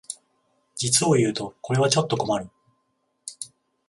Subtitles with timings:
[0.75, 2.49] 実をいうとこれはちょっと困る